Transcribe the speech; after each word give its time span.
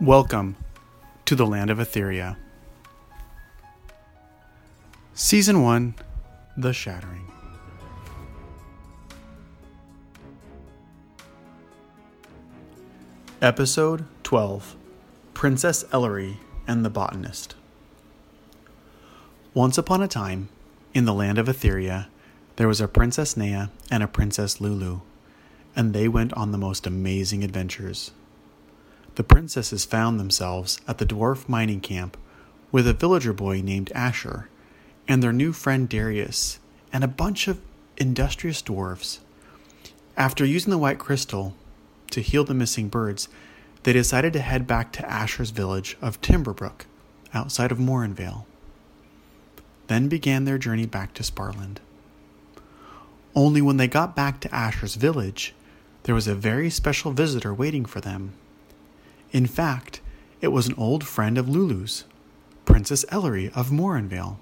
Welcome 0.00 0.56
to 1.26 1.36
the 1.36 1.44
land 1.44 1.68
of 1.68 1.76
Etheria. 1.76 2.38
Season 5.12 5.62
1 5.62 5.94
The 6.56 6.72
Shattering. 6.72 7.30
Episode 13.42 14.06
12 14.22 14.74
Princess 15.34 15.84
Ellery 15.92 16.38
and 16.66 16.82
the 16.82 16.88
Botanist. 16.88 17.54
Once 19.52 19.76
upon 19.76 20.02
a 20.02 20.08
time, 20.08 20.48
in 20.94 21.04
the 21.04 21.12
land 21.12 21.36
of 21.36 21.46
Etheria, 21.46 22.06
there 22.56 22.68
was 22.68 22.80
a 22.80 22.88
Princess 22.88 23.36
Nea 23.36 23.70
and 23.90 24.02
a 24.02 24.08
Princess 24.08 24.62
Lulu, 24.62 25.00
and 25.76 25.92
they 25.92 26.08
went 26.08 26.32
on 26.32 26.52
the 26.52 26.58
most 26.58 26.86
amazing 26.86 27.44
adventures. 27.44 28.12
The 29.16 29.24
princesses 29.24 29.84
found 29.84 30.18
themselves 30.18 30.80
at 30.86 30.98
the 30.98 31.06
dwarf 31.06 31.48
mining 31.48 31.80
camp 31.80 32.16
with 32.72 32.86
a 32.86 32.92
villager 32.92 33.32
boy 33.32 33.60
named 33.60 33.92
Asher 33.94 34.48
and 35.08 35.22
their 35.22 35.32
new 35.32 35.52
friend 35.52 35.88
Darius 35.88 36.58
and 36.92 37.02
a 37.02 37.08
bunch 37.08 37.48
of 37.48 37.60
industrious 37.96 38.62
dwarves. 38.62 39.18
After 40.16 40.44
using 40.44 40.70
the 40.70 40.78
white 40.78 40.98
crystal 40.98 41.54
to 42.10 42.20
heal 42.20 42.44
the 42.44 42.54
missing 42.54 42.88
birds, 42.88 43.28
they 43.82 43.92
decided 43.92 44.32
to 44.34 44.40
head 44.40 44.66
back 44.66 44.92
to 44.92 45.10
Asher's 45.10 45.50
village 45.50 45.96
of 46.00 46.20
Timberbrook, 46.20 46.82
outside 47.32 47.72
of 47.72 47.78
Morinvale. 47.78 48.44
Then 49.86 50.08
began 50.08 50.44
their 50.44 50.58
journey 50.58 50.86
back 50.86 51.14
to 51.14 51.22
Sparland. 51.22 51.78
Only 53.34 53.62
when 53.62 53.76
they 53.76 53.88
got 53.88 54.14
back 54.16 54.40
to 54.40 54.54
Asher's 54.54 54.96
village, 54.96 55.54
there 56.02 56.14
was 56.14 56.28
a 56.28 56.34
very 56.34 56.70
special 56.70 57.12
visitor 57.12 57.54
waiting 57.54 57.84
for 57.84 58.00
them. 58.00 58.32
In 59.32 59.46
fact, 59.46 60.00
it 60.40 60.48
was 60.48 60.66
an 60.66 60.74
old 60.76 61.04
friend 61.04 61.38
of 61.38 61.48
Lulu's, 61.48 62.04
Princess 62.64 63.04
Ellery 63.10 63.50
of 63.54 63.70
Morinvale. 63.70 64.38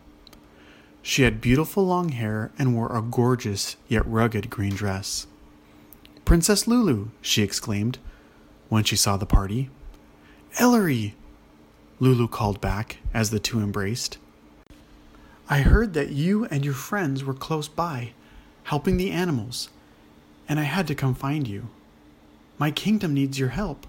She 1.02 1.22
had 1.22 1.40
beautiful 1.40 1.86
long 1.86 2.10
hair 2.10 2.50
and 2.58 2.74
wore 2.74 2.96
a 2.96 3.02
gorgeous 3.02 3.76
yet 3.86 4.06
rugged 4.06 4.50
green 4.50 4.74
dress. 4.74 5.26
Princess 6.24 6.66
Lulu, 6.66 7.08
she 7.20 7.42
exclaimed 7.42 7.98
when 8.68 8.84
she 8.84 8.96
saw 8.96 9.16
the 9.16 9.26
party. 9.26 9.70
Ellery, 10.58 11.14
Lulu 12.00 12.28
called 12.28 12.60
back 12.60 12.98
as 13.12 13.30
the 13.30 13.38
two 13.38 13.60
embraced. 13.60 14.18
I 15.50 15.60
heard 15.60 15.94
that 15.94 16.10
you 16.10 16.44
and 16.46 16.64
your 16.64 16.74
friends 16.74 17.24
were 17.24 17.34
close 17.34 17.68
by, 17.68 18.12
helping 18.64 18.96
the 18.96 19.10
animals, 19.10 19.70
and 20.48 20.60
I 20.60 20.64
had 20.64 20.86
to 20.88 20.94
come 20.94 21.14
find 21.14 21.48
you. 21.48 21.68
My 22.58 22.70
kingdom 22.70 23.14
needs 23.14 23.38
your 23.38 23.48
help. 23.50 23.86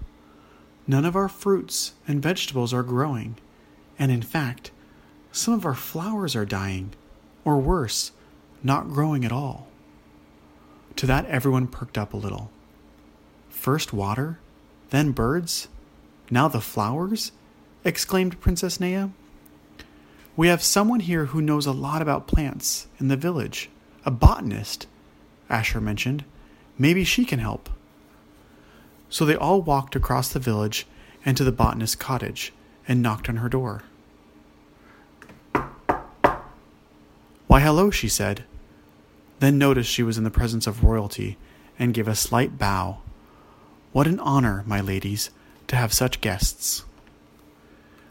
None 0.90 1.06
of 1.06 1.16
our 1.16 1.30
fruits 1.30 1.94
and 2.08 2.20
vegetables 2.20 2.74
are 2.74 2.82
growing, 2.82 3.38
and 4.00 4.12
in 4.12 4.24
fact, 4.24 4.72
some 5.32 5.54
of 5.54 5.64
our 5.64 5.76
flowers 5.76 6.36
are 6.36 6.48
dying, 6.48 6.96
or 7.46 7.60
worse, 7.60 8.12
not 8.64 8.90
growing 8.90 9.24
at 9.24 9.32
all. 9.32 9.68
To 10.96 11.06
that, 11.06 11.28
everyone 11.28 11.68
perked 11.68 11.96
up 11.96 12.12
a 12.12 12.18
little. 12.18 12.50
First 13.50 13.94
water, 13.94 14.40
then 14.90 15.12
birds, 15.12 15.68
now 16.32 16.48
the 16.48 16.60
flowers? 16.60 17.34
exclaimed 17.86 18.42
Princess 18.42 18.80
Nea. 18.80 19.12
We 20.36 20.48
have 20.48 20.64
someone 20.64 21.02
here 21.02 21.26
who 21.26 21.40
knows 21.40 21.68
a 21.68 21.72
lot 21.72 22.02
about 22.02 22.26
plants 22.26 22.88
in 23.00 23.10
the 23.10 23.16
village, 23.16 23.70
a 24.06 24.10
botanist, 24.10 24.88
Asher 25.52 25.82
mentioned. 25.82 26.26
Maybe 26.80 27.04
she 27.04 27.26
can 27.26 27.38
help. 27.38 27.70
So 29.10 29.26
they 29.26 29.36
all 29.36 29.62
walked 29.62 29.96
across 29.96 30.32
the 30.32 30.40
village 30.40 30.86
and 31.26 31.36
to 31.36 31.44
the 31.44 31.52
botanist's 31.52 31.96
cottage 31.96 32.54
and 32.88 33.02
knocked 33.02 33.30
on 33.30 33.38
her 33.38 33.50
door. 33.50 33.84
Why, 37.48 37.62
hello, 37.62 37.90
she 37.90 38.08
said, 38.08 38.44
then 39.40 39.58
noticed 39.58 39.90
she 39.90 40.04
was 40.04 40.18
in 40.18 40.24
the 40.24 40.30
presence 40.30 40.68
of 40.68 40.84
royalty 40.84 41.38
and 41.80 41.94
gave 41.94 42.08
a 42.08 42.16
slight 42.16 42.60
bow. 42.60 43.00
What 43.92 44.06
an 44.06 44.20
honor, 44.20 44.64
my 44.68 44.82
ladies, 44.82 45.32
to 45.68 45.76
have 45.76 45.92
such 45.94 46.22
guests. 46.22 46.84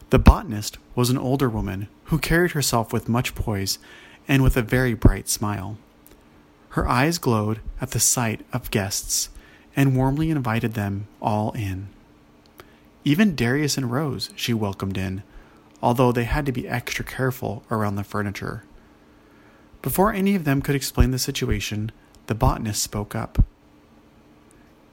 The 0.09 0.19
botanist 0.19 0.77
was 0.95 1.09
an 1.09 1.17
older 1.17 1.47
woman 1.47 1.87
who 2.05 2.17
carried 2.17 2.51
herself 2.51 2.91
with 2.91 3.07
much 3.07 3.35
poise 3.35 3.79
and 4.27 4.43
with 4.43 4.57
a 4.57 4.61
very 4.61 4.93
bright 4.93 5.29
smile. 5.29 5.77
Her 6.69 6.87
eyes 6.87 7.17
glowed 7.17 7.61
at 7.79 7.91
the 7.91 7.99
sight 7.99 8.45
of 8.51 8.71
guests 8.71 9.29
and 9.79 9.95
warmly 9.95 10.29
invited 10.29 10.73
them 10.73 11.07
all 11.21 11.53
in. 11.53 11.87
Even 13.05 13.33
Darius 13.33 13.77
and 13.77 13.89
Rose 13.89 14.29
she 14.35 14.53
welcomed 14.53 14.97
in, 14.97 15.23
although 15.81 16.11
they 16.11 16.25
had 16.25 16.45
to 16.45 16.51
be 16.51 16.67
extra 16.67 17.05
careful 17.05 17.63
around 17.71 17.95
the 17.95 18.03
furniture. 18.03 18.65
Before 19.81 20.11
any 20.11 20.35
of 20.35 20.43
them 20.43 20.61
could 20.61 20.75
explain 20.75 21.11
the 21.11 21.17
situation, 21.17 21.93
the 22.27 22.35
botanist 22.35 22.83
spoke 22.83 23.15
up. 23.15 23.45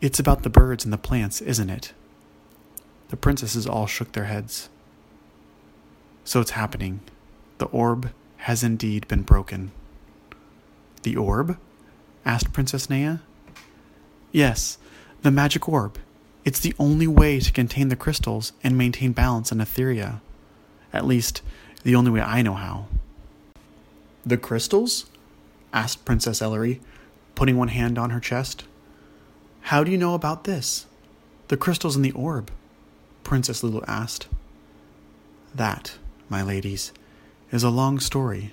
It's 0.01 0.21
about 0.21 0.45
the 0.45 0.51
birds 0.51 0.85
and 0.85 0.93
the 0.93 0.99
plants, 0.99 1.41
isn't 1.41 1.69
it? 1.69 1.93
The 3.09 3.17
princesses 3.17 3.67
all 3.67 3.89
shook 3.89 4.13
their 4.13 4.27
heads. 4.27 4.69
So 6.23 6.41
it's 6.41 6.53
happening. 6.53 7.01
The 7.59 7.67
orb 7.67 8.13
has 8.37 8.63
indeed 8.63 9.09
been 9.09 9.23
broken. 9.23 9.73
The 11.03 11.17
orb? 11.17 11.59
asked 12.25 12.53
Princess 12.53 12.89
Nea. 12.89 13.23
Yes, 14.37 14.77
the 15.23 15.31
magic 15.31 15.67
orb. 15.67 15.97
It's 16.45 16.61
the 16.61 16.75
only 16.79 17.07
way 17.07 17.41
to 17.41 17.51
contain 17.51 17.89
the 17.89 17.97
crystals 17.97 18.53
and 18.63 18.77
maintain 18.77 19.13
balance 19.13 19.51
in 19.51 19.57
Etheria. 19.57 20.21
At 20.93 21.07
least, 21.07 21.41
the 21.85 21.95
only 21.95 22.11
way 22.11 22.21
I 22.21 22.43
know 22.43 22.53
how. 22.53 22.89
The 24.27 24.37
crystals? 24.37 25.07
asked 25.73 26.05
Princess 26.05 26.43
Ellery, 26.43 26.83
putting 27.35 27.57
one 27.57 27.69
hand 27.69 27.97
on 27.97 28.11
her 28.11 28.21
chest. 28.21 28.65
How 29.73 29.83
do 29.83 29.91
you 29.91 29.97
know 29.97 30.13
about 30.13 30.45
this? 30.45 30.85
The 31.49 31.57
crystals 31.57 31.97
in 31.97 32.03
the 32.03 32.13
orb? 32.13 32.51
Princess 33.25 33.63
Lulu 33.63 33.81
asked. 33.89 34.29
That, 35.55 35.97
my 36.29 36.43
ladies, 36.43 36.93
is 37.51 37.63
a 37.63 37.71
long 37.71 38.01
story. 38.01 38.53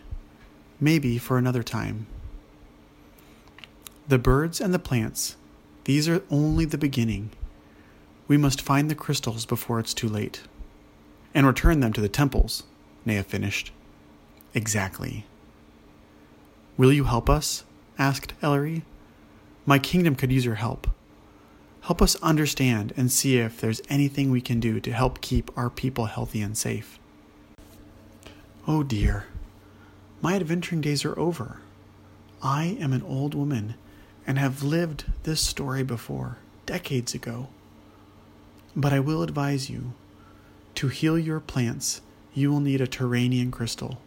Maybe 0.80 1.18
for 1.18 1.38
another 1.38 1.62
time. 1.62 2.08
The 4.08 4.18
birds 4.18 4.62
and 4.62 4.74
the 4.74 4.80
plants 4.80 5.36
these 5.86 6.08
are 6.08 6.24
only 6.30 6.66
the 6.66 6.78
beginning. 6.78 7.32
We 8.28 8.38
must 8.38 8.62
find 8.62 8.90
the 8.90 8.96
crystals 8.96 9.46
before 9.46 9.80
it's 9.80 9.94
too 9.94 10.08
late. 10.08 10.42
And 11.34 11.46
return 11.46 11.80
them 11.80 11.94
to 11.94 12.02
the 12.02 12.10
temples, 12.10 12.64
Nea 13.06 13.24
finished. 13.24 13.72
Exactly. 14.54 15.26
Will 16.78 16.94
you 16.94 17.04
help 17.06 17.30
us? 17.30 17.64
asked 17.98 18.34
Ellery. 18.42 18.84
My 19.66 19.80
kingdom 19.80 20.16
could 20.16 20.32
use 20.32 20.46
your 20.46 20.56
help. 20.56 20.88
Help 21.82 22.02
us 22.02 22.16
understand 22.22 22.94
and 22.96 23.12
see 23.12 23.38
if 23.38 23.60
there's 23.60 23.82
anything 23.90 24.32
we 24.32 24.42
can 24.42 24.60
do 24.60 24.80
to 24.80 24.92
help 24.94 25.22
keep 25.22 25.56
our 25.58 25.70
people 25.70 26.06
healthy 26.06 26.42
and 26.42 26.58
safe. 26.58 26.98
Oh 28.66 28.84
dear, 28.84 29.26
my 30.22 30.36
adventuring 30.36 30.80
days 30.80 31.04
are 31.04 31.18
over. 31.20 31.58
I 32.42 32.78
am 32.80 32.94
an 32.94 33.04
old 33.04 33.36
woman 33.36 33.76
and 34.26 34.40
have 34.40 34.64
lived 34.64 35.06
this 35.24 35.42
story 35.42 35.84
before, 35.84 36.38
decades 36.66 37.14
ago. 37.14 37.50
But 38.76 38.94
I 38.94 39.00
will 39.00 39.22
advise 39.22 39.70
you 39.70 39.94
to 40.76 40.88
heal 40.88 41.20
your 41.20 41.40
plants, 41.40 42.02
you 42.34 42.52
will 42.52 42.60
need 42.60 42.82
a 42.82 42.88
Turanian 42.88 43.52
crystal, 43.52 44.00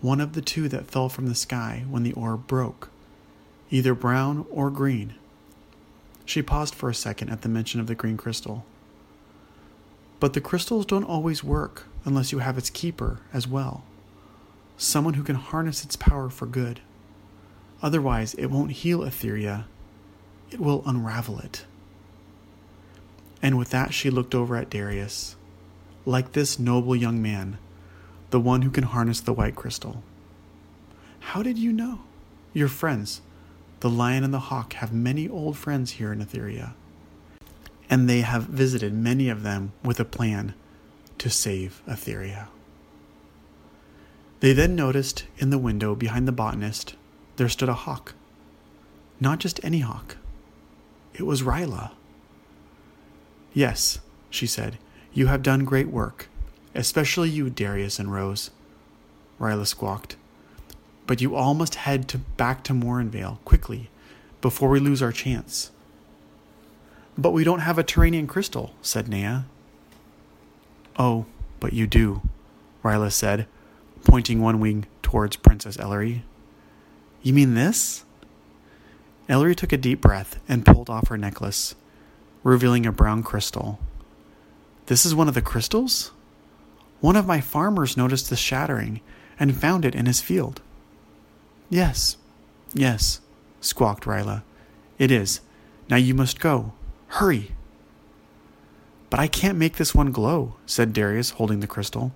one 0.00 0.20
of 0.20 0.34
the 0.34 0.42
two 0.42 0.68
that 0.68 0.86
fell 0.86 1.08
from 1.08 1.26
the 1.26 1.34
sky 1.34 1.84
when 1.88 2.04
the 2.04 2.12
orb 2.12 2.46
broke, 2.46 2.90
either 3.70 3.94
brown 3.94 4.46
or 4.50 4.70
green. 4.70 5.14
She 6.24 6.42
paused 6.42 6.74
for 6.74 6.88
a 6.88 6.94
second 6.94 7.30
at 7.30 7.42
the 7.42 7.48
mention 7.48 7.80
of 7.80 7.86
the 7.86 7.94
green 7.94 8.16
crystal. 8.16 8.64
But 10.20 10.32
the 10.32 10.40
crystals 10.40 10.86
don't 10.86 11.04
always 11.04 11.44
work 11.44 11.86
unless 12.04 12.32
you 12.32 12.38
have 12.38 12.56
its 12.56 12.70
keeper 12.70 13.20
as 13.32 13.48
well, 13.48 13.84
someone 14.76 15.14
who 15.14 15.22
can 15.22 15.36
harness 15.36 15.84
its 15.84 15.96
power 15.96 16.30
for 16.30 16.46
good. 16.46 16.80
Otherwise, 17.82 18.34
it 18.34 18.46
won't 18.46 18.72
heal 18.72 19.00
Etheria, 19.00 19.64
it 20.50 20.60
will 20.60 20.82
unravel 20.86 21.38
it. 21.38 21.64
And 23.42 23.58
with 23.58 23.70
that, 23.70 23.92
she 23.92 24.10
looked 24.10 24.34
over 24.34 24.56
at 24.56 24.70
Darius. 24.70 25.36
Like 26.04 26.32
this 26.32 26.58
noble 26.58 26.96
young 26.96 27.20
man, 27.20 27.58
the 28.30 28.40
one 28.40 28.62
who 28.62 28.70
can 28.70 28.84
harness 28.84 29.20
the 29.20 29.32
white 29.32 29.56
crystal. 29.56 30.02
How 31.20 31.42
did 31.42 31.58
you 31.58 31.72
know? 31.72 32.00
Your 32.52 32.68
friends, 32.68 33.20
the 33.80 33.90
lion 33.90 34.24
and 34.24 34.32
the 34.32 34.38
hawk, 34.38 34.74
have 34.74 34.92
many 34.92 35.28
old 35.28 35.56
friends 35.56 35.92
here 35.92 36.12
in 36.12 36.24
Etheria, 36.24 36.72
and 37.90 38.08
they 38.08 38.22
have 38.22 38.44
visited 38.44 38.94
many 38.94 39.28
of 39.28 39.42
them 39.42 39.72
with 39.84 40.00
a 40.00 40.04
plan 40.04 40.54
to 41.18 41.28
save 41.28 41.82
Etheria. 41.86 42.48
They 44.40 44.52
then 44.52 44.74
noticed 44.74 45.24
in 45.38 45.50
the 45.50 45.58
window 45.58 45.94
behind 45.94 46.26
the 46.26 46.32
botanist 46.32 46.94
there 47.36 47.48
stood 47.48 47.68
a 47.68 47.74
hawk. 47.74 48.14
Not 49.20 49.38
just 49.38 49.60
any 49.62 49.80
hawk, 49.80 50.16
it 51.14 51.24
was 51.24 51.42
Ryla. 51.42 51.92
Yes, 53.54 54.00
she 54.28 54.46
said, 54.46 54.78
You 55.12 55.28
have 55.28 55.42
done 55.42 55.64
great 55.64 55.88
work, 55.88 56.28
especially 56.74 57.30
you, 57.30 57.48
Darius 57.48 57.98
and 57.98 58.12
Rose, 58.12 58.50
Ryla 59.40 59.66
squawked. 59.66 60.16
But 61.06 61.20
you 61.20 61.34
all 61.34 61.54
must 61.54 61.76
head 61.76 62.08
to, 62.08 62.18
back 62.18 62.62
to 62.64 62.72
Morinvale 62.72 63.38
quickly, 63.44 63.88
before 64.40 64.68
we 64.68 64.80
lose 64.80 65.02
our 65.02 65.12
chance. 65.12 65.70
But 67.16 67.30
we 67.30 67.44
don't 67.44 67.60
have 67.60 67.78
a 67.78 67.84
Terranian 67.84 68.28
crystal, 68.28 68.74
said 68.82 69.08
Nea. 69.08 69.46
Oh, 70.98 71.24
but 71.60 71.72
you 71.72 71.86
do, 71.86 72.22
Ryla 72.84 73.10
said, 73.10 73.46
pointing 74.04 74.40
one 74.40 74.60
wing 74.60 74.86
towards 75.02 75.36
Princess 75.36 75.78
Ellery. 75.78 76.24
You 77.26 77.32
mean 77.32 77.54
this? 77.54 78.04
Ellery 79.28 79.56
took 79.56 79.72
a 79.72 79.76
deep 79.76 80.00
breath 80.00 80.38
and 80.48 80.64
pulled 80.64 80.88
off 80.88 81.08
her 81.08 81.18
necklace, 81.18 81.74
revealing 82.44 82.86
a 82.86 82.92
brown 82.92 83.24
crystal. 83.24 83.80
This 84.86 85.04
is 85.04 85.12
one 85.12 85.26
of 85.26 85.34
the 85.34 85.42
crystals? 85.42 86.12
One 87.00 87.16
of 87.16 87.26
my 87.26 87.40
farmers 87.40 87.96
noticed 87.96 88.30
the 88.30 88.36
shattering 88.36 89.00
and 89.40 89.56
found 89.56 89.84
it 89.84 89.96
in 89.96 90.06
his 90.06 90.20
field. 90.20 90.62
Yes, 91.68 92.16
yes, 92.72 93.20
squawked 93.60 94.04
Ryla. 94.04 94.44
It 94.96 95.10
is. 95.10 95.40
Now 95.90 95.96
you 95.96 96.14
must 96.14 96.38
go. 96.38 96.74
Hurry. 97.08 97.56
But 99.10 99.18
I 99.18 99.26
can't 99.26 99.58
make 99.58 99.78
this 99.78 99.96
one 99.96 100.12
glow, 100.12 100.54
said 100.64 100.92
Darius, 100.92 101.30
holding 101.30 101.58
the 101.58 101.66
crystal. 101.66 102.12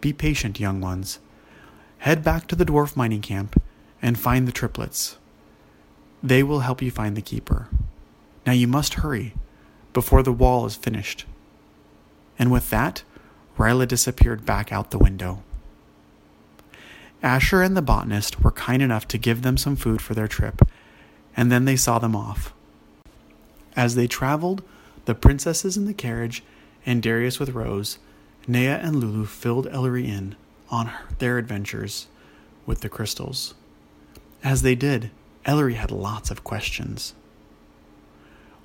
Be 0.00 0.12
patient, 0.12 0.60
young 0.60 0.80
ones. 0.80 1.18
Head 1.98 2.22
back 2.22 2.46
to 2.48 2.56
the 2.56 2.64
dwarf 2.64 2.96
mining 2.96 3.22
camp 3.22 3.60
and 4.00 4.18
find 4.18 4.46
the 4.46 4.52
triplets. 4.52 5.16
They 6.22 6.42
will 6.42 6.60
help 6.60 6.82
you 6.82 6.90
find 6.90 7.16
the 7.16 7.22
keeper. 7.22 7.68
Now 8.46 8.52
you 8.52 8.66
must 8.66 8.94
hurry 8.94 9.34
before 9.92 10.22
the 10.22 10.32
wall 10.32 10.66
is 10.66 10.76
finished. 10.76 11.24
And 12.38 12.52
with 12.52 12.70
that, 12.70 13.02
Ryla 13.58 13.88
disappeared 13.88 14.44
back 14.44 14.70
out 14.70 14.90
the 14.90 14.98
window. 14.98 15.42
Asher 17.22 17.62
and 17.62 17.76
the 17.76 17.82
botanist 17.82 18.40
were 18.42 18.50
kind 18.50 18.82
enough 18.82 19.08
to 19.08 19.18
give 19.18 19.42
them 19.42 19.56
some 19.56 19.74
food 19.74 20.02
for 20.02 20.14
their 20.14 20.28
trip, 20.28 20.60
and 21.36 21.50
then 21.50 21.64
they 21.64 21.76
saw 21.76 21.98
them 21.98 22.14
off. 22.14 22.52
As 23.74 23.94
they 23.94 24.06
traveled, 24.06 24.62
the 25.06 25.14
princesses 25.14 25.76
in 25.76 25.86
the 25.86 25.94
carriage 25.94 26.44
and 26.84 27.02
Darius 27.02 27.40
with 27.40 27.50
Rose, 27.50 27.98
Nea 28.46 28.76
and 28.76 28.96
Lulu 28.96 29.24
filled 29.24 29.66
Ellery 29.68 30.06
in 30.06 30.36
on 30.70 30.90
their 31.18 31.38
adventures 31.38 32.06
with 32.64 32.80
the 32.80 32.88
crystals. 32.88 33.54
As 34.42 34.62
they 34.62 34.74
did, 34.74 35.10
Ellery 35.44 35.74
had 35.74 35.90
lots 35.90 36.30
of 36.30 36.44
questions. 36.44 37.14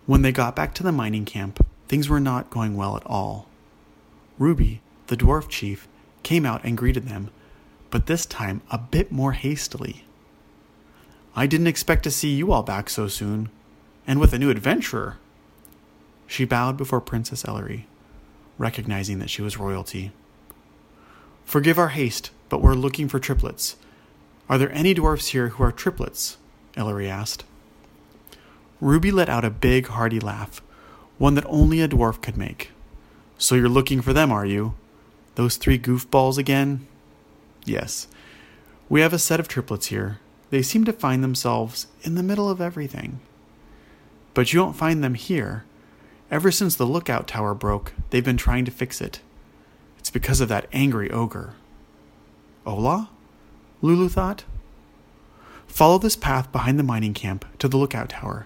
When 0.06 0.24
they 0.24 0.32
got 0.32 0.56
back 0.56 0.74
to 0.76 0.84
the 0.84 0.92
mining 0.92 1.26
camp, 1.26 1.66
things 1.88 2.10
were 2.10 2.20
not 2.20 2.50
going 2.50 2.76
well 2.76 2.98
at 2.98 3.06
all. 3.06 3.48
Ruby, 4.40 4.82
the 5.08 5.18
dwarf 5.18 5.48
chief, 5.48 5.88
came 6.24 6.46
out 6.46 6.64
and 6.64 6.78
greeted 6.78 7.08
them, 7.08 7.30
but 7.90 8.08
this 8.08 8.26
time 8.26 8.62
a 8.72 8.78
bit 8.78 9.12
more 9.12 9.34
hastily. 9.34 10.06
I 11.36 11.48
didn't 11.48 11.68
expect 11.68 12.04
to 12.04 12.12
see 12.12 12.34
you 12.34 12.52
all 12.52 12.64
back 12.64 12.90
so 12.90 13.08
soon, 13.08 13.50
and 14.08 14.20
with 14.20 14.34
a 14.34 14.40
new 14.40 14.50
adventurer. 14.50 15.18
She 16.28 16.46
bowed 16.46 16.78
before 16.78 17.02
Princess 17.02 17.46
Ellery, 17.46 17.88
recognizing 18.58 19.20
that 19.20 19.30
she 19.30 19.42
was 19.42 19.58
royalty. 19.58 20.12
Forgive 21.46 21.78
our 21.78 21.90
haste, 21.90 22.32
but 22.50 22.62
we're 22.62 22.74
looking 22.74 23.08
for 23.08 23.20
triplets. 23.20 23.76
Are 24.50 24.58
there 24.58 24.72
any 24.72 24.94
dwarfs 24.94 25.28
here 25.30 25.50
who 25.50 25.64
are 25.64 25.72
triplets? 25.72 26.38
Ellery 26.76 27.10
asked. 27.10 27.44
Ruby 28.80 29.12
let 29.12 29.30
out 29.30 29.46
a 29.46 29.50
big, 29.50 29.88
hearty 29.88 30.20
laugh, 30.20 30.62
one 31.18 31.36
that 31.36 31.46
only 31.48 31.82
a 31.82 31.88
dwarf 31.88 32.22
could 32.22 32.36
make. 32.36 32.72
So 33.38 33.56
you're 33.56 33.70
looking 33.70 34.02
for 34.02 34.14
them, 34.14 34.32
are 34.32 34.46
you? 34.46 34.76
Those 35.36 35.58
three 35.58 35.80
goofballs 35.80 36.38
again? 36.38 36.88
Yes. 37.66 38.08
We 38.90 39.02
have 39.02 39.14
a 39.14 39.20
set 39.20 39.40
of 39.40 39.48
triplets 39.48 39.88
here. 39.88 40.20
They 40.50 40.62
seem 40.62 40.84
to 40.86 40.94
find 40.94 41.24
themselves 41.24 41.88
in 42.02 42.16
the 42.16 42.24
middle 42.24 42.50
of 42.50 42.60
everything. 42.60 43.22
But 44.34 44.52
you 44.52 44.60
don't 44.60 44.74
find 44.74 45.04
them 45.04 45.14
here. 45.14 45.64
Ever 46.30 46.52
since 46.52 46.76
the 46.76 46.86
lookout 46.86 47.28
tower 47.28 47.54
broke, 47.54 47.94
they've 48.10 48.24
been 48.24 48.38
trying 48.38 48.66
to 48.66 48.72
fix 48.72 49.00
it. 49.00 49.22
It's 50.12 50.14
because 50.14 50.42
of 50.42 50.50
that 50.50 50.68
angry 50.74 51.10
ogre. 51.10 51.54
Ola? 52.66 53.10
Lulu 53.82 54.10
thought. 54.10 54.44
Follow 55.68 56.00
this 56.00 56.18
path 56.18 56.52
behind 56.52 56.78
the 56.78 56.84
mining 56.84 57.14
camp 57.14 57.46
to 57.60 57.70
the 57.70 57.78
lookout 57.78 58.10
tower. 58.10 58.46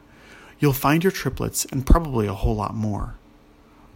You'll 0.59 0.73
find 0.73 1.03
your 1.03 1.09
triplets 1.09 1.65
and 1.65 1.83
probably 1.83 2.27
a 2.27 2.35
whole 2.35 2.55
lot 2.55 2.75
more. 2.75 3.15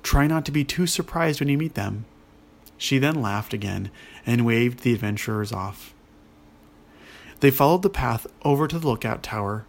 Try 0.01 0.25
not 0.25 0.45
to 0.45 0.51
be 0.51 0.63
too 0.63 0.87
surprised 0.87 1.39
when 1.39 1.47
you 1.47 1.59
meet 1.59 1.75
them. 1.75 2.05
She 2.75 2.97
then 2.97 3.21
laughed 3.21 3.53
again 3.53 3.91
and 4.25 4.47
waved 4.47 4.79
the 4.79 4.95
adventurers 4.95 5.51
off. 5.51 5.93
They 7.39 7.51
followed 7.51 7.83
the 7.83 7.89
path 7.91 8.25
over 8.43 8.67
to 8.67 8.79
the 8.79 8.87
lookout 8.87 9.21
tower, 9.21 9.67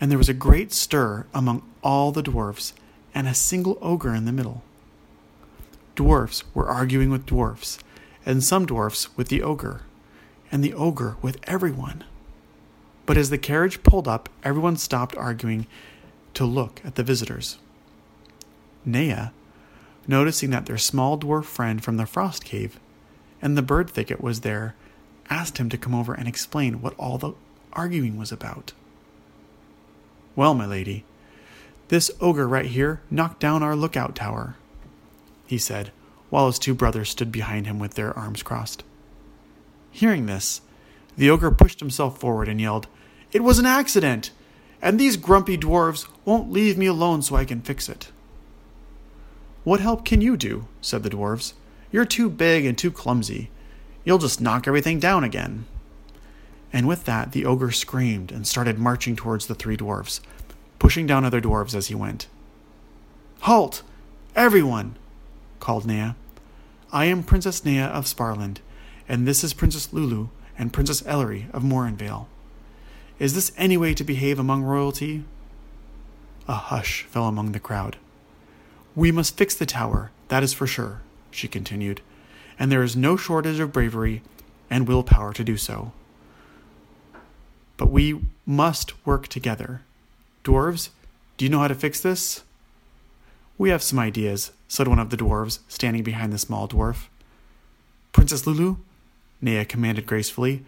and 0.00 0.12
there 0.12 0.18
was 0.18 0.28
a 0.28 0.32
great 0.32 0.72
stir 0.72 1.26
among 1.34 1.68
all 1.82 2.12
the 2.12 2.22
dwarfs 2.22 2.72
and 3.12 3.26
a 3.26 3.34
single 3.34 3.78
ogre 3.82 4.14
in 4.14 4.26
the 4.26 4.32
middle. 4.32 4.62
Dwarfs 5.96 6.44
were 6.54 6.68
arguing 6.68 7.10
with 7.10 7.26
dwarfs, 7.26 7.78
and 8.24 8.44
some 8.44 8.66
dwarfs 8.66 9.16
with 9.16 9.28
the 9.28 9.42
ogre, 9.42 9.80
and 10.52 10.62
the 10.62 10.74
ogre 10.74 11.16
with 11.22 11.38
everyone. 11.44 12.04
But 13.06 13.16
as 13.16 13.30
the 13.30 13.38
carriage 13.38 13.82
pulled 13.82 14.06
up, 14.06 14.28
everyone 14.44 14.76
stopped 14.76 15.16
arguing 15.16 15.66
to 16.34 16.44
look 16.44 16.82
at 16.84 16.96
the 16.96 17.02
visitors. 17.02 17.58
Nea, 18.84 19.32
noticing 20.06 20.50
that 20.50 20.66
their 20.66 20.76
small 20.76 21.18
dwarf 21.18 21.44
friend 21.44 21.82
from 21.82 21.96
the 21.96 22.06
frost 22.06 22.44
cave 22.44 22.78
and 23.40 23.56
the 23.56 23.62
bird 23.62 23.88
thicket 23.88 24.20
was 24.20 24.40
there, 24.40 24.74
asked 25.30 25.58
him 25.58 25.68
to 25.70 25.78
come 25.78 25.94
over 25.94 26.12
and 26.12 26.28
explain 26.28 26.80
what 26.82 26.94
all 26.98 27.16
the 27.16 27.32
arguing 27.72 28.16
was 28.18 28.30
about. 28.30 28.72
Well, 30.34 30.54
my 30.54 30.66
lady, 30.66 31.04
this 31.88 32.10
ogre 32.20 32.46
right 32.46 32.66
here 32.66 33.00
knocked 33.10 33.40
down 33.40 33.62
our 33.62 33.74
lookout 33.74 34.14
tower, 34.14 34.56
he 35.46 35.58
said, 35.58 35.92
while 36.30 36.46
his 36.46 36.58
two 36.58 36.74
brothers 36.74 37.10
stood 37.10 37.30
behind 37.30 37.66
him 37.66 37.78
with 37.78 37.94
their 37.94 38.16
arms 38.18 38.42
crossed. 38.42 38.82
Hearing 39.90 40.26
this, 40.26 40.60
the 41.16 41.30
ogre 41.30 41.50
pushed 41.50 41.80
himself 41.80 42.18
forward 42.18 42.48
and 42.48 42.60
yelled, 42.60 42.88
It 43.32 43.42
was 43.42 43.58
an 43.58 43.66
accident! 43.66 44.30
and 44.82 45.00
these 45.00 45.16
grumpy 45.16 45.56
dwarves 45.56 46.06
won't 46.24 46.50
leave 46.50 46.76
me 46.76 46.86
alone 46.86 47.22
so 47.22 47.34
I 47.34 47.44
can 47.44 47.62
fix 47.62 47.88
it. 47.88 48.10
What 49.64 49.80
help 49.80 50.04
can 50.04 50.20
you 50.20 50.36
do? 50.36 50.68
said 50.80 51.02
the 51.02 51.10
dwarves. 51.10 51.54
You're 51.90 52.04
too 52.04 52.28
big 52.28 52.64
and 52.64 52.76
too 52.76 52.90
clumsy. 52.90 53.50
You'll 54.04 54.18
just 54.18 54.40
knock 54.40 54.68
everything 54.68 55.00
down 55.00 55.24
again. 55.24 55.64
And 56.72 56.86
with 56.86 57.04
that, 57.04 57.32
the 57.32 57.44
ogre 57.44 57.72
screamed 57.72 58.30
and 58.30 58.46
started 58.46 58.78
marching 58.78 59.16
towards 59.16 59.46
the 59.46 59.54
three 59.54 59.76
dwarfs, 59.76 60.20
pushing 60.78 61.06
down 61.06 61.24
other 61.24 61.40
dwarves 61.40 61.74
as 61.74 61.88
he 61.88 61.94
went. 61.94 62.28
Halt! 63.40 63.82
Everyone! 64.34 64.96
Called 65.60 65.86
Nea. 65.86 66.16
I 66.92 67.06
am 67.06 67.22
Princess 67.22 67.64
Nea 67.64 67.86
of 67.86 68.04
Sparland, 68.06 68.58
and 69.08 69.26
this 69.26 69.42
is 69.42 69.52
Princess 69.52 69.92
Lulu 69.92 70.28
and 70.58 70.72
Princess 70.72 71.04
Ellery 71.06 71.46
of 71.52 71.62
Morinvale. 71.62 72.26
Is 73.18 73.34
this 73.34 73.52
any 73.56 73.76
way 73.76 73.94
to 73.94 74.04
behave 74.04 74.38
among 74.38 74.62
royalty? 74.62 75.24
A 76.48 76.54
hush 76.54 77.02
fell 77.04 77.26
among 77.26 77.52
the 77.52 77.60
crowd. 77.60 77.96
We 78.94 79.10
must 79.12 79.36
fix 79.36 79.54
the 79.54 79.66
tower, 79.66 80.10
that 80.28 80.42
is 80.42 80.52
for 80.52 80.66
sure, 80.66 81.02
she 81.30 81.48
continued, 81.48 82.00
and 82.58 82.70
there 82.70 82.82
is 82.82 82.96
no 82.96 83.16
shortage 83.16 83.58
of 83.58 83.72
bravery 83.72 84.22
and 84.70 84.88
willpower 84.88 85.32
to 85.32 85.44
do 85.44 85.56
so. 85.56 85.92
But 87.76 87.90
we 87.90 88.20
must 88.46 89.06
work 89.06 89.28
together. 89.28 89.82
Dwarves, 90.44 90.90
do 91.36 91.44
you 91.44 91.50
know 91.50 91.58
how 91.58 91.68
to 91.68 91.74
fix 91.74 92.00
this? 92.00 92.42
We 93.58 93.70
have 93.70 93.82
some 93.82 93.98
ideas, 93.98 94.52
said 94.68 94.86
one 94.86 94.98
of 94.98 95.10
the 95.10 95.16
dwarves, 95.16 95.60
standing 95.68 96.02
behind 96.02 96.32
the 96.32 96.38
small 96.38 96.68
dwarf. 96.68 97.06
Princess 98.12 98.46
Lulu, 98.46 98.76
Nea 99.40 99.64
commanded 99.64 100.06
gracefully, 100.06 100.64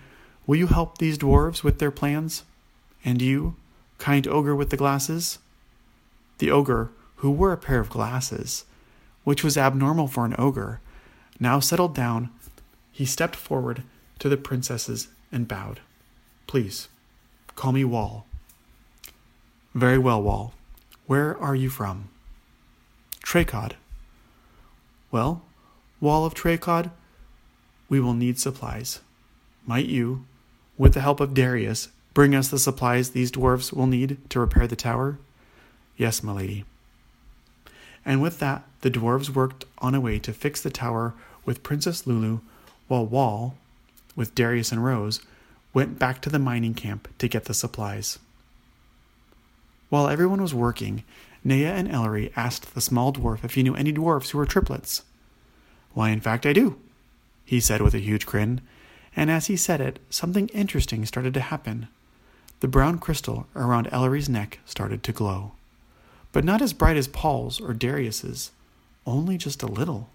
Will 0.46 0.56
you 0.56 0.68
help 0.68 0.96
these 0.96 1.18
dwarves 1.18 1.62
with 1.62 1.78
their 1.78 1.90
plans? 1.90 2.44
And 3.04 3.20
you, 3.20 3.56
kind 3.98 4.26
ogre 4.26 4.56
with 4.56 4.70
the 4.70 4.78
glasses? 4.78 5.38
The 6.38 6.50
ogre, 6.50 6.90
who 7.16 7.30
wore 7.30 7.52
a 7.52 7.58
pair 7.58 7.80
of 7.80 7.90
glasses, 7.90 8.64
which 9.24 9.44
was 9.44 9.58
abnormal 9.58 10.08
for 10.08 10.24
an 10.24 10.34
ogre, 10.38 10.80
now 11.38 11.60
settled 11.60 11.94
down. 11.94 12.30
He 12.90 13.04
stepped 13.04 13.36
forward 13.36 13.82
to 14.20 14.30
the 14.30 14.38
princesses 14.38 15.08
and 15.30 15.46
bowed. 15.46 15.80
Please, 16.46 16.88
call 17.54 17.72
me 17.72 17.84
Wall. 17.84 18.24
Very 19.74 19.98
well, 19.98 20.22
Wall. 20.22 20.54
Where 21.06 21.36
are 21.36 21.54
you 21.54 21.68
from? 21.68 22.08
Tracod. 23.28 23.76
Well, 25.10 25.42
Wall 26.00 26.24
of 26.24 26.32
Tracod, 26.32 26.90
we 27.90 28.00
will 28.00 28.14
need 28.14 28.38
supplies. 28.38 29.00
Might 29.66 29.84
you, 29.84 30.24
with 30.78 30.94
the 30.94 31.02
help 31.02 31.20
of 31.20 31.34
Darius, 31.34 31.88
bring 32.14 32.34
us 32.34 32.48
the 32.48 32.58
supplies 32.58 33.10
these 33.10 33.30
dwarfs 33.30 33.70
will 33.70 33.86
need 33.86 34.16
to 34.30 34.40
repair 34.40 34.66
the 34.66 34.76
tower? 34.76 35.18
Yes, 35.98 36.22
my 36.22 36.32
lady. 36.32 36.64
And 38.02 38.22
with 38.22 38.38
that, 38.38 38.64
the 38.80 38.90
dwarves 38.90 39.28
worked 39.28 39.66
on 39.76 39.94
a 39.94 40.00
way 40.00 40.18
to 40.20 40.32
fix 40.32 40.62
the 40.62 40.70
tower 40.70 41.12
with 41.44 41.62
Princess 41.62 42.06
Lulu, 42.06 42.40
while 42.86 43.04
Wall, 43.04 43.58
with 44.16 44.34
Darius 44.34 44.72
and 44.72 44.82
Rose, 44.82 45.20
went 45.74 45.98
back 45.98 46.22
to 46.22 46.30
the 46.30 46.38
mining 46.38 46.72
camp 46.72 47.08
to 47.18 47.28
get 47.28 47.44
the 47.44 47.52
supplies. 47.52 48.18
While 49.90 50.08
everyone 50.08 50.40
was 50.40 50.54
working, 50.54 51.04
Nea 51.44 51.72
and 51.72 51.90
Ellery 51.90 52.32
asked 52.36 52.74
the 52.74 52.80
small 52.80 53.12
dwarf 53.12 53.44
if 53.44 53.54
he 53.54 53.62
knew 53.62 53.74
any 53.74 53.92
dwarfs 53.92 54.30
who 54.30 54.38
were 54.38 54.46
triplets. 54.46 55.02
Why, 55.92 56.10
in 56.10 56.20
fact, 56.20 56.46
I 56.46 56.52
do, 56.52 56.78
he 57.44 57.60
said 57.60 57.80
with 57.80 57.94
a 57.94 57.98
huge 58.00 58.26
grin, 58.26 58.60
and 59.16 59.30
as 59.30 59.46
he 59.46 59.56
said 59.56 59.80
it, 59.80 59.98
something 60.10 60.48
interesting 60.48 61.06
started 61.06 61.34
to 61.34 61.40
happen. 61.40 61.88
The 62.60 62.68
brown 62.68 62.98
crystal 62.98 63.46
around 63.54 63.88
Ellery's 63.90 64.28
neck 64.28 64.60
started 64.66 65.02
to 65.04 65.12
glow. 65.12 65.52
But 66.32 66.44
not 66.44 66.60
as 66.60 66.72
bright 66.72 66.96
as 66.96 67.08
Paul's 67.08 67.60
or 67.60 67.72
Darius's, 67.72 68.50
only 69.06 69.38
just 69.38 69.62
a 69.62 69.66
little. 69.66 70.10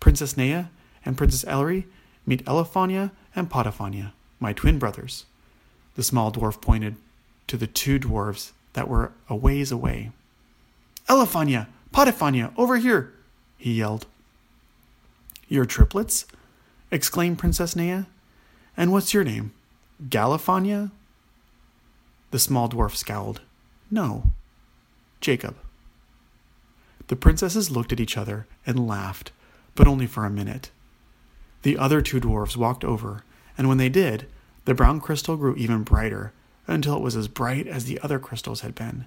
Princess 0.00 0.36
Nea 0.36 0.70
and 1.04 1.16
Princess 1.16 1.44
Ellery 1.48 1.86
meet 2.26 2.44
Elefania 2.44 3.12
and 3.34 3.48
Potiphania, 3.48 4.12
my 4.38 4.52
twin 4.52 4.78
brothers. 4.78 5.24
The 5.94 6.02
small 6.02 6.30
dwarf 6.30 6.60
pointed 6.60 6.96
to 7.46 7.56
the 7.56 7.66
two 7.66 7.98
dwarfs 7.98 8.52
that 8.78 8.86
were 8.86 9.10
a 9.28 9.34
ways 9.34 9.72
away. 9.72 10.12
Elefania! 11.08 11.66
Potiphania! 11.92 12.52
Over 12.56 12.76
here! 12.76 13.12
he 13.56 13.72
yelled. 13.72 14.06
You're 15.48 15.64
triplets? 15.64 16.26
exclaimed 16.92 17.40
Princess 17.40 17.74
Nea. 17.74 18.06
And 18.76 18.92
what's 18.92 19.12
your 19.12 19.24
name? 19.24 19.50
Galifania? 20.08 20.92
The 22.30 22.38
small 22.38 22.68
dwarf 22.68 22.94
scowled. 22.94 23.40
No, 23.90 24.30
Jacob. 25.20 25.56
The 27.08 27.16
princesses 27.16 27.72
looked 27.72 27.92
at 27.92 27.98
each 27.98 28.16
other 28.16 28.46
and 28.64 28.86
laughed, 28.86 29.32
but 29.74 29.88
only 29.88 30.06
for 30.06 30.24
a 30.24 30.30
minute. 30.30 30.70
The 31.62 31.76
other 31.78 32.00
two 32.00 32.20
dwarfs 32.20 32.56
walked 32.56 32.84
over, 32.84 33.24
and 33.56 33.68
when 33.68 33.78
they 33.78 33.88
did, 33.88 34.28
the 34.66 34.74
brown 34.74 35.00
crystal 35.00 35.36
grew 35.36 35.56
even 35.56 35.82
brighter 35.82 36.32
until 36.68 36.94
it 36.94 37.02
was 37.02 37.16
as 37.16 37.26
bright 37.26 37.66
as 37.66 37.86
the 37.86 37.98
other 38.02 38.18
crystals 38.18 38.60
had 38.60 38.74
been. 38.74 39.06